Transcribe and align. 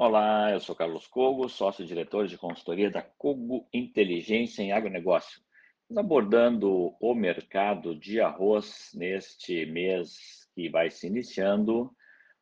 Olá, 0.00 0.52
eu 0.52 0.60
sou 0.60 0.76
Carlos 0.76 1.08
Cogo, 1.08 1.48
sócio-diretor 1.48 2.28
de 2.28 2.38
consultoria 2.38 2.88
da 2.88 3.02
Cogo 3.02 3.68
Inteligência 3.74 4.62
em 4.62 4.70
Agronegócio. 4.70 5.40
Abordando 5.96 6.94
o 7.00 7.14
mercado 7.16 7.96
de 7.96 8.20
arroz 8.20 8.92
neste 8.94 9.66
mês 9.66 10.48
que 10.54 10.68
vai 10.70 10.88
se 10.88 11.08
iniciando. 11.08 11.90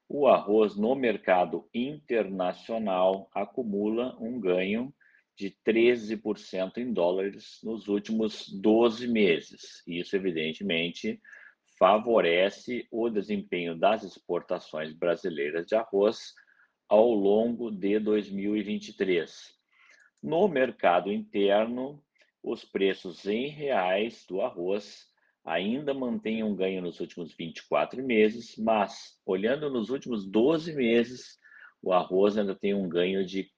O 0.07 0.27
arroz 0.29 0.77
no 0.77 0.95
mercado 0.95 1.67
internacional 1.73 3.31
acumula 3.35 4.15
um 4.21 4.39
ganho 4.39 4.93
de 5.35 5.57
13% 5.67 6.77
em 6.77 6.93
dólares 6.93 7.59
nos 7.65 7.89
últimos 7.89 8.51
12 8.51 9.09
meses. 9.09 9.83
Isso, 9.87 10.15
evidentemente, 10.15 11.19
favorece 11.79 12.87
o 12.91 13.09
desempenho 13.09 13.75
das 13.75 14.05
exportações 14.05 14.93
brasileiras 14.93 15.65
de 15.65 15.75
arroz 15.75 16.35
ao 16.89 17.13
longo 17.13 17.71
de 17.71 17.99
2023. 17.99 19.55
No 20.23 20.49
mercado 20.49 21.13
interno, 21.13 22.03
os 22.43 22.65
preços 22.65 23.27
em 23.27 23.49
reais 23.49 24.25
do 24.29 24.41
arroz 24.41 25.07
ainda 25.45 25.95
mantêm 25.95 26.43
um 26.43 26.55
ganho 26.55 26.83
nos 26.83 27.01
últimos 27.01 27.33
24 27.33 28.03
meses, 28.03 28.57
mas 28.57 29.21
olhando 29.25 29.71
nos 29.71 29.91
últimos 29.91 30.27
12 30.27 30.75
meses, 30.75 31.39
o 31.83 31.93
arroz 31.93 32.37
ainda 32.37 32.55
tem 32.55 32.75
um 32.75 32.89
ganho 32.89 33.25
de 33.25 33.51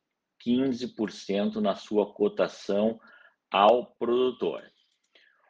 15% 0.45 1.57
na 1.57 1.75
sua 1.75 2.13
cotação 2.13 3.01
ao 3.51 3.87
produtor. 3.97 4.63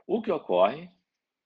O 0.07 0.23
que 0.23 0.31
ocorre 0.31 0.89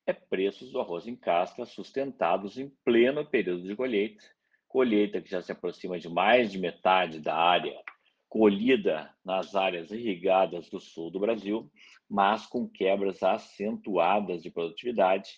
é 0.07 0.13
preços 0.13 0.71
do 0.71 0.81
arroz 0.81 1.07
em 1.07 1.17
casca 1.17 1.65
sustentados 1.65 2.59
em 2.59 2.69
pleno 2.85 3.25
período 3.25 3.67
de 3.67 3.75
colheita, 3.75 4.25
colheita 4.73 5.21
que 5.21 5.31
já 5.31 5.43
se 5.43 5.53
aproxima 5.53 5.99
de 5.99 6.09
mais 6.09 6.51
de 6.51 6.59
metade 6.59 7.21
da 7.21 7.37
área 7.37 7.79
colhida 8.27 9.15
nas 9.23 9.55
áreas 9.55 9.91
irrigadas 9.91 10.71
do 10.71 10.81
sul 10.81 11.11
do 11.11 11.21
Brasil, 11.21 11.71
mas 12.09 12.47
com 12.47 12.67
quebras 12.67 13.23
acentuadas 13.23 14.43
de 14.43 14.51
produtividade 14.51 15.31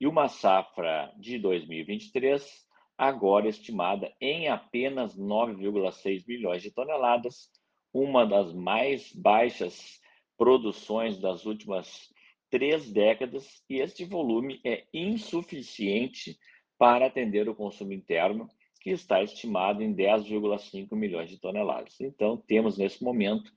e 0.00 0.06
uma 0.06 0.26
safra 0.26 1.12
de 1.18 1.38
2023 1.38 2.66
agora 2.96 3.46
estimada 3.46 4.10
em 4.18 4.48
apenas 4.48 5.14
9,6 5.14 6.24
milhões 6.26 6.62
de 6.62 6.70
toneladas, 6.70 7.50
uma 7.92 8.24
das 8.24 8.54
mais 8.54 9.12
baixas 9.12 10.00
produções 10.38 11.20
das 11.20 11.44
últimas 11.44 12.08
três 12.48 12.90
décadas, 12.90 13.62
e 13.68 13.80
este 13.80 14.06
volume 14.06 14.62
é 14.64 14.86
insuficiente 14.94 16.38
para 16.78 17.06
atender 17.06 17.48
o 17.50 17.54
consumo 17.54 17.92
interno 17.92 18.48
que 18.80 18.90
está 18.90 19.22
estimado 19.22 19.82
em 19.82 19.94
10,5 19.94 20.94
milhões 20.94 21.30
de 21.30 21.38
toneladas. 21.38 22.00
Então, 22.00 22.36
temos 22.36 22.78
nesse 22.78 23.02
momento 23.02 23.50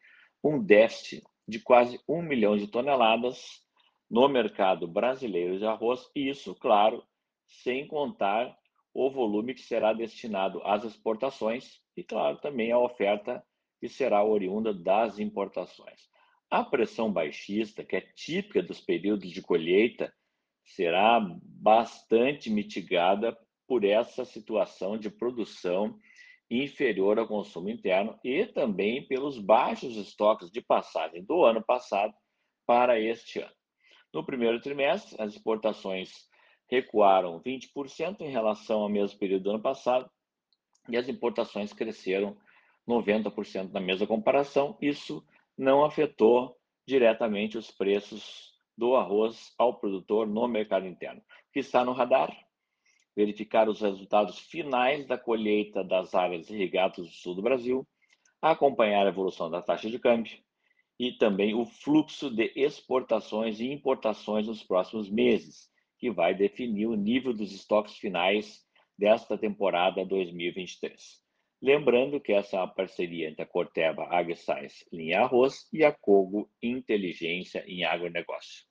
um 0.43 0.61
déficit 0.61 1.23
de 1.47 1.59
quase 1.59 1.99
1 2.07 2.21
milhão 2.21 2.57
de 2.57 2.67
toneladas 2.67 3.61
no 4.09 4.27
mercado 4.27 4.87
brasileiro 4.87 5.57
de 5.57 5.65
arroz, 5.65 6.09
e 6.15 6.29
isso, 6.29 6.53
claro, 6.55 7.03
sem 7.47 7.87
contar 7.87 8.57
o 8.93 9.09
volume 9.09 9.53
que 9.53 9.61
será 9.61 9.93
destinado 9.93 10.61
às 10.63 10.83
exportações 10.83 11.79
e, 11.95 12.03
claro, 12.03 12.37
também 12.37 12.71
a 12.71 12.79
oferta 12.79 13.43
que 13.79 13.87
será 13.87 14.23
oriunda 14.23 14.73
das 14.73 15.17
importações. 15.17 16.09
A 16.49 16.63
pressão 16.63 17.11
baixista, 17.11 17.83
que 17.83 17.95
é 17.95 18.01
típica 18.01 18.61
dos 18.61 18.81
períodos 18.81 19.31
de 19.31 19.41
colheita, 19.41 20.13
será 20.63 21.19
bastante 21.43 22.49
mitigada 22.49 23.37
por 23.71 23.85
essa 23.85 24.25
situação 24.25 24.97
de 24.97 25.09
produção 25.09 25.97
inferior 26.49 27.17
ao 27.17 27.25
consumo 27.25 27.69
interno 27.69 28.19
e 28.21 28.45
também 28.45 29.07
pelos 29.07 29.39
baixos 29.39 29.95
estoques 29.95 30.51
de 30.51 30.59
passagem 30.59 31.23
do 31.23 31.45
ano 31.45 31.63
passado 31.63 32.13
para 32.65 32.99
este 32.99 33.39
ano. 33.39 33.55
No 34.13 34.25
primeiro 34.25 34.59
trimestre, 34.59 35.15
as 35.17 35.35
exportações 35.35 36.27
recuaram 36.69 37.39
20% 37.39 38.19
em 38.19 38.29
relação 38.29 38.81
ao 38.81 38.89
mesmo 38.89 39.17
período 39.17 39.43
do 39.43 39.49
ano 39.51 39.61
passado 39.61 40.11
e 40.89 40.97
as 40.97 41.07
importações 41.07 41.71
cresceram 41.71 42.35
90% 42.85 43.71
na 43.71 43.79
mesma 43.79 44.05
comparação. 44.05 44.77
Isso 44.81 45.25
não 45.57 45.85
afetou 45.85 46.57
diretamente 46.85 47.57
os 47.57 47.71
preços 47.71 48.51
do 48.77 48.97
arroz 48.97 49.53
ao 49.57 49.79
produtor 49.79 50.27
no 50.27 50.45
mercado 50.45 50.85
interno. 50.85 51.21
O 51.21 51.53
que 51.53 51.59
está 51.61 51.85
no 51.85 51.93
radar 51.93 52.35
verificar 53.15 53.67
os 53.67 53.81
resultados 53.81 54.39
finais 54.39 55.05
da 55.05 55.17
colheita 55.17 55.83
das 55.83 56.15
áreas 56.15 56.49
irrigadas 56.49 57.05
do 57.05 57.11
sul 57.11 57.35
do 57.35 57.41
Brasil, 57.41 57.87
acompanhar 58.41 59.05
a 59.05 59.09
evolução 59.09 59.49
da 59.49 59.61
taxa 59.61 59.89
de 59.89 59.99
câmbio 59.99 60.37
e 60.99 61.11
também 61.13 61.53
o 61.53 61.65
fluxo 61.65 62.29
de 62.29 62.51
exportações 62.55 63.59
e 63.59 63.71
importações 63.71 64.47
nos 64.47 64.63
próximos 64.63 65.09
meses, 65.09 65.69
que 65.97 66.11
vai 66.11 66.33
definir 66.33 66.87
o 66.87 66.95
nível 66.95 67.33
dos 67.33 67.53
estoques 67.53 67.95
finais 67.97 68.63
desta 68.97 69.37
temporada 69.37 70.05
2023. 70.05 71.21
Lembrando 71.61 72.19
que 72.19 72.33
essa 72.33 72.57
é 72.57 72.59
uma 72.59 72.67
parceria 72.67 73.29
entre 73.29 73.43
a 73.43 73.45
Corteva 73.45 74.05
AgriScience 74.05 74.85
Linha 74.91 75.21
Arroz 75.21 75.67
e 75.71 75.83
a 75.83 75.91
Cogo 75.91 76.49
Inteligência 76.61 77.63
em 77.67 77.83
Agronegócio. 77.83 78.70